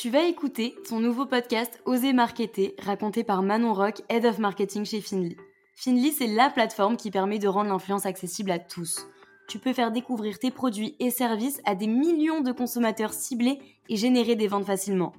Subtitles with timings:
[0.00, 4.86] Tu vas écouter ton nouveau podcast Oser Marketer, raconté par Manon Rock, Head of Marketing
[4.86, 5.36] chez Finly.
[5.76, 9.06] Finly, c'est la plateforme qui permet de rendre l'influence accessible à tous.
[9.46, 13.58] Tu peux faire découvrir tes produits et services à des millions de consommateurs ciblés
[13.90, 15.12] et générer des ventes facilement.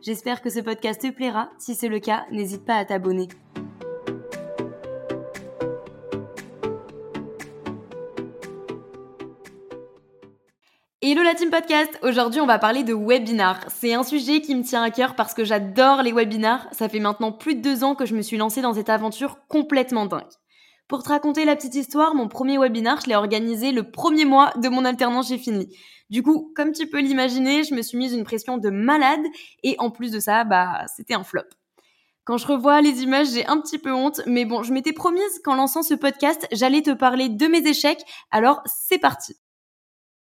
[0.00, 1.50] J'espère que ce podcast te plaira.
[1.58, 3.28] Si c'est le cas, n'hésite pas à t'abonner.
[11.12, 13.60] Hello la team podcast Aujourd'hui on va parler de webinars.
[13.68, 16.66] C'est un sujet qui me tient à cœur parce que j'adore les webinars.
[16.72, 19.36] Ça fait maintenant plus de deux ans que je me suis lancée dans cette aventure
[19.46, 20.22] complètement dingue.
[20.88, 24.54] Pour te raconter la petite histoire, mon premier webinar, je l'ai organisé le premier mois
[24.56, 25.76] de mon alternance chez Finly.
[26.08, 29.20] Du coup, comme tu peux l'imaginer, je me suis mise une pression de malade
[29.62, 31.42] et en plus de ça, bah c'était un flop.
[32.24, 35.40] Quand je revois les images, j'ai un petit peu honte, mais bon, je m'étais promise
[35.44, 39.34] qu'en lançant ce podcast, j'allais te parler de mes échecs, alors c'est parti.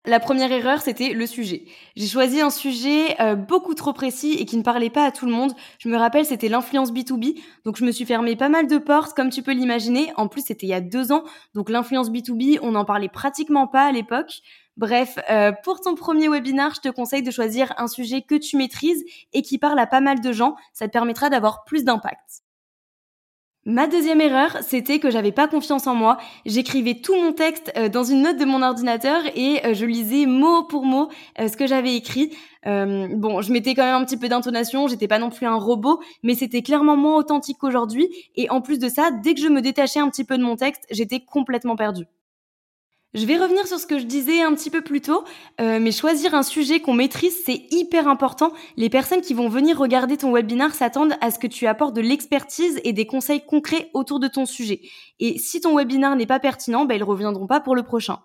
[0.10, 1.66] La première erreur, c'était le sujet.
[1.96, 5.28] J'ai choisi un sujet euh, beaucoup trop précis et qui ne parlait pas à tout
[5.28, 5.54] le monde.
[5.78, 9.16] Je me rappelle, c'était l'influence B2B, donc je me suis fermé pas mal de portes,
[9.16, 10.12] comme tu peux l'imaginer.
[10.18, 13.68] En plus, c'était il y a deux ans, donc l'influence B2B, on n'en parlait pratiquement
[13.68, 14.40] pas à l'époque.
[14.78, 18.58] Bref, euh, pour ton premier webinar, je te conseille de choisir un sujet que tu
[18.58, 20.56] maîtrises et qui parle à pas mal de gens.
[20.74, 22.42] Ça te permettra d'avoir plus d'impact.
[23.66, 26.18] Ma deuxième erreur, c'était que j'avais pas confiance en moi.
[26.46, 30.26] J'écrivais tout mon texte euh, dans une note de mon ordinateur et euh, je lisais
[30.26, 32.36] mot pour mot euh, ce que j'avais écrit.
[32.66, 36.00] bon, je mettais quand même un petit peu d'intonation, j'étais pas non plus un robot,
[36.24, 38.08] mais c'était clairement moins authentique qu'aujourd'hui.
[38.36, 40.56] Et en plus de ça, dès que je me détachais un petit peu de mon
[40.56, 42.06] texte, j'étais complètement perdue.
[43.16, 45.24] Je vais revenir sur ce que je disais un petit peu plus tôt,
[45.60, 48.54] euh, mais choisir un sujet qu'on maîtrise, c'est hyper important.
[48.78, 52.02] Les personnes qui vont venir regarder ton webinar s'attendent à ce que tu apportes de
[52.02, 54.82] l'expertise et des conseils concrets autour de ton sujet.
[55.20, 58.20] Et si ton webinar n'est pas pertinent, ben, ils reviendront pas pour le prochain.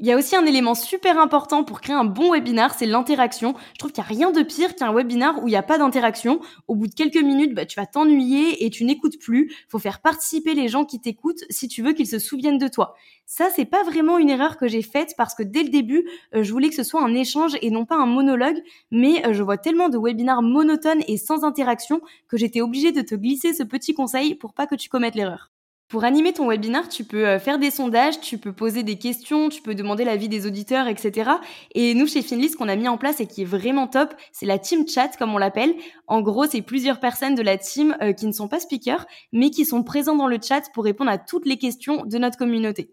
[0.00, 3.56] Il y a aussi un élément super important pour créer un bon webinar, c'est l'interaction.
[3.72, 5.76] Je trouve qu'il n'y a rien de pire qu'un webinar où il n'y a pas
[5.76, 6.38] d'interaction.
[6.68, 9.52] Au bout de quelques minutes, bah, tu vas t'ennuyer et tu n'écoutes plus.
[9.68, 12.94] Faut faire participer les gens qui t'écoutent si tu veux qu'ils se souviennent de toi.
[13.26, 16.44] Ça, c'est pas vraiment une erreur que j'ai faite parce que dès le début, euh,
[16.44, 18.62] je voulais que ce soit un échange et non pas un monologue.
[18.92, 23.02] Mais euh, je vois tellement de webinars monotones et sans interaction que j'étais obligée de
[23.02, 25.50] te glisser ce petit conseil pour pas que tu commettes l'erreur.
[25.88, 29.48] Pour animer ton webinar, tu peux euh, faire des sondages, tu peux poser des questions,
[29.48, 31.30] tu peux demander l'avis des auditeurs, etc.
[31.74, 34.14] Et nous, chez Finly, ce qu'on a mis en place et qui est vraiment top,
[34.30, 35.74] c'est la team chat, comme on l'appelle.
[36.06, 39.48] En gros, c'est plusieurs personnes de la team euh, qui ne sont pas speakers, mais
[39.48, 42.90] qui sont présents dans le chat pour répondre à toutes les questions de notre communauté.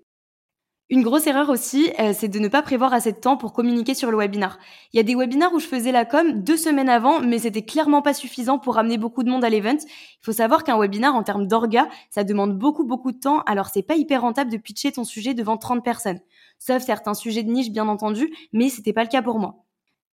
[0.91, 3.95] Une grosse erreur aussi, euh, c'est de ne pas prévoir assez de temps pour communiquer
[3.95, 4.59] sur le webinar.
[4.93, 7.63] Il y a des webinars où je faisais la com deux semaines avant, mais c'était
[7.63, 9.79] clairement pas suffisant pour amener beaucoup de monde à l'event.
[9.81, 13.69] Il faut savoir qu'un webinar en termes d'orga, ça demande beaucoup beaucoup de temps, alors
[13.69, 16.19] c'est pas hyper rentable de pitcher ton sujet devant 30 personnes.
[16.59, 19.65] Sauf certains sujets de niche bien entendu, mais c'était pas le cas pour moi.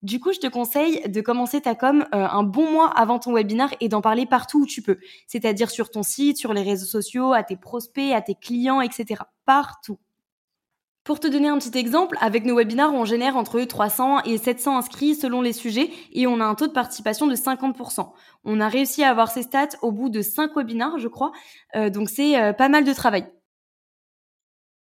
[0.02, 3.32] Du coup, je te conseille de commencer ta com euh, un bon mois avant ton
[3.32, 4.98] webinar et d'en parler partout où tu peux.
[5.26, 9.22] C'est-à-dire sur ton site, sur les réseaux sociaux, à tes prospects, à tes clients, etc.
[9.46, 9.98] Partout.
[11.08, 14.76] Pour te donner un petit exemple, avec nos webinars, on génère entre 300 et 700
[14.76, 18.10] inscrits selon les sujets et on a un taux de participation de 50%.
[18.44, 21.32] On a réussi à avoir ces stats au bout de 5 webinars, je crois.
[21.76, 23.24] Euh, donc c'est euh, pas mal de travail.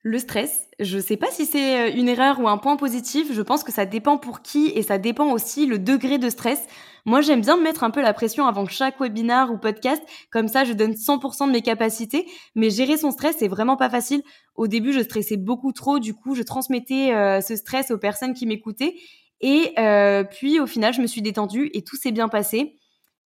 [0.09, 3.41] Le stress, je sais pas si c'est euh, une erreur ou un point positif, je
[3.41, 6.66] pense que ça dépend pour qui et ça dépend aussi le degré de stress.
[7.03, 10.01] Moi, j'aime bien me mettre un peu la pression avant chaque webinar ou podcast,
[10.31, 12.25] comme ça je donne 100% de mes capacités,
[12.56, 14.23] mais gérer son stress, c'est vraiment pas facile.
[14.56, 18.34] Au début, je stressais beaucoup trop, du coup, je transmettais euh, ce stress aux personnes
[18.34, 18.95] qui m'écoutaient
[19.41, 22.78] et euh, puis au final, je me suis détendue et tout s'est bien passé.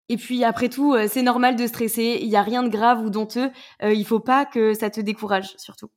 [0.08, 3.10] Et puis après tout, c'est normal de stresser, il n'y a rien de grave ou
[3.10, 3.50] d'honteux,
[3.82, 5.90] il faut pas que ça te décourage surtout.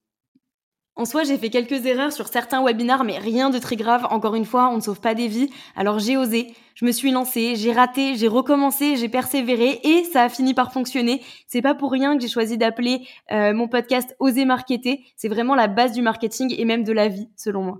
[0.95, 4.05] En soi, j'ai fait quelques erreurs sur certains webinars, mais rien de très grave.
[4.11, 5.49] Encore une fois, on ne sauve pas des vies.
[5.75, 10.21] Alors j'ai osé, je me suis lancée, j'ai raté, j'ai recommencé, j'ai persévéré et ça
[10.23, 11.23] a fini par fonctionner.
[11.47, 15.03] C'est pas pour rien que j'ai choisi d'appeler euh, mon podcast Oser marketer.
[15.15, 17.79] C'est vraiment la base du marketing et même de la vie, selon moi.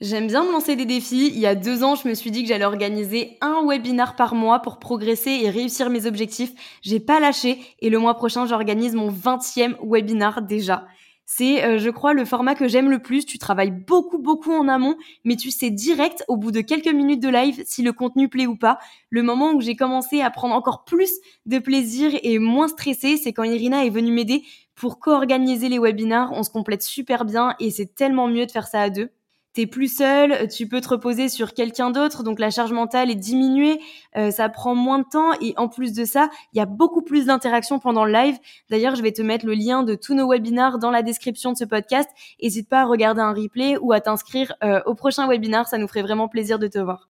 [0.00, 1.26] J'aime bien me lancer des défis.
[1.26, 4.34] Il y a deux ans, je me suis dit que j'allais organiser un webinar par
[4.34, 6.52] mois pour progresser et réussir mes objectifs.
[6.80, 10.86] J'ai pas lâché et le mois prochain, j'organise mon 20e webinar déjà.
[11.32, 13.24] C'est, euh, je crois, le format que j'aime le plus.
[13.24, 17.22] Tu travailles beaucoup, beaucoup en amont, mais tu sais direct, au bout de quelques minutes
[17.22, 18.80] de live, si le contenu plaît ou pas.
[19.10, 21.12] Le moment où j'ai commencé à prendre encore plus
[21.46, 24.42] de plaisir et moins stressé, c'est quand Irina est venue m'aider
[24.74, 26.32] pour co-organiser les webinars.
[26.32, 29.10] On se complète super bien et c'est tellement mieux de faire ça à deux
[29.52, 33.16] t'es plus seul, tu peux te reposer sur quelqu'un d'autre, donc la charge mentale est
[33.16, 33.80] diminuée,
[34.16, 37.02] euh, ça prend moins de temps et en plus de ça, il y a beaucoup
[37.02, 38.38] plus d'interactions pendant le live.
[38.70, 41.56] D'ailleurs, je vais te mettre le lien de tous nos webinars dans la description de
[41.56, 42.08] ce podcast.
[42.42, 45.88] N'hésite pas à regarder un replay ou à t'inscrire euh, au prochain webinar, ça nous
[45.88, 47.09] ferait vraiment plaisir de te voir.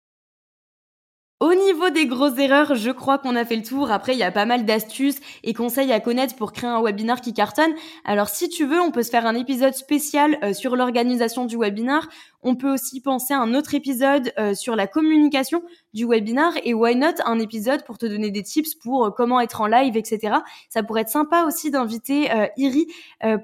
[1.40, 3.90] Au niveau des grosses erreurs, je crois qu'on a fait le tour.
[3.90, 7.22] Après, il y a pas mal d'astuces et conseils à connaître pour créer un webinar
[7.22, 7.72] qui cartonne.
[8.04, 11.56] Alors, si tu veux, on peut se faire un épisode spécial euh, sur l'organisation du
[11.56, 12.06] webinar.
[12.42, 15.62] On peut aussi penser à un autre épisode euh, sur la communication
[15.94, 19.40] du webinar et why not un épisode pour te donner des tips pour euh, comment
[19.40, 20.40] être en live, etc.
[20.68, 22.28] Ça pourrait être sympa aussi d'inviter
[22.58, 22.86] Iri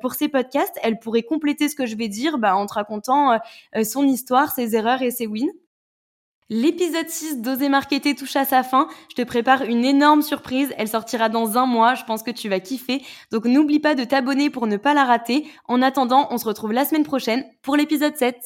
[0.02, 0.78] pour ses podcasts.
[0.82, 3.38] Elle pourrait compléter ce que je vais dire bah, en te racontant
[3.84, 5.50] son histoire, ses erreurs et ses wins.
[6.48, 8.87] L'épisode 6 d'Oser Marketer touche à sa fin.
[9.10, 10.72] Je te prépare une énorme surprise.
[10.78, 11.94] Elle sortira dans un mois.
[11.94, 13.02] Je pense que tu vas kiffer.
[13.32, 15.44] Donc n'oublie pas de t'abonner pour ne pas la rater.
[15.64, 18.37] En attendant, on se retrouve la semaine prochaine pour l'épisode 7.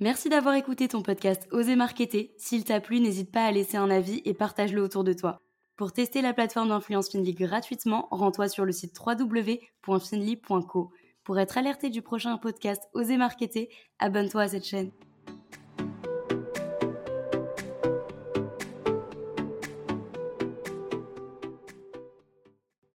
[0.00, 2.34] Merci d'avoir écouté ton podcast Oser Marketer.
[2.38, 5.42] S'il t'a plu, n'hésite pas à laisser un avis et partage-le autour de toi.
[5.80, 10.92] Pour tester la plateforme d'influence Finly gratuitement, rends-toi sur le site www.finly.co.
[11.24, 14.90] Pour être alerté du prochain podcast Oser Marketer, abonne-toi à cette chaîne.